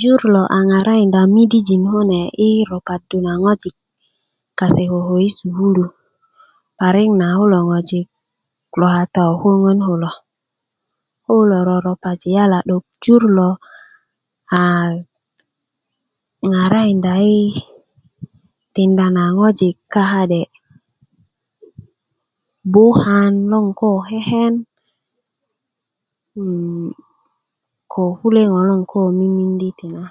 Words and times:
jur 0.00 0.20
lo 0.34 0.42
a 0.56 0.58
ŋarakinda 0.68 1.20
midijik 1.34 1.82
kune 1.92 2.20
i 2.46 2.48
ropadu 2.70 3.18
na 3.24 3.32
kase 4.58 4.82
ŋojik 4.90 4.90
koko 4.90 5.14
i 5.28 5.30
sukulu 5.36 5.84
parik 6.78 7.10
na 7.20 7.26
kulo 7.38 7.58
ŋojik 7.68 8.08
lo 8.80 8.86
kata 8.94 9.22
ko 9.26 9.34
koŋön 9.42 9.78
kulo 9.88 10.10
ko 10.18 10.20
kulo 11.38 11.56
roropaji 11.68 12.28
yala 12.36 12.58
'dok 12.64 12.84
jur 13.02 13.22
lo 13.38 13.50
a 14.60 14.60
ŋarakinda 16.50 17.12
ŋojik 17.18 17.40
i 17.44 17.44
tikinda 18.74 19.06
na 19.16 19.24
ŋo 19.36 19.44
ka 19.92 20.02
ka'de 20.12 20.42
bukan 22.72 23.32
naŋ 23.50 23.66
ko 23.78 23.88
keken 24.08 24.54
ko 27.92 28.02
kule 28.18 28.42
ŋo 28.52 28.60
loŋ 28.68 28.82
ko 28.90 29.00
mimindi 29.18 29.68
ti 29.78 29.86
na 29.94 30.02